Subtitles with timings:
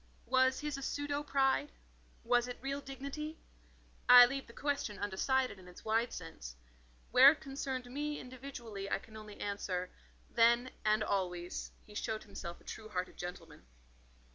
[0.25, 1.71] Was his a pseudo pride?
[2.23, 3.37] was it real dignity?
[4.09, 6.55] I leave the question undecided in its wide sense.
[7.11, 9.91] Where it concerned me individually I can only answer:
[10.31, 13.61] then, and always, he showed himself a true hearted gentleman.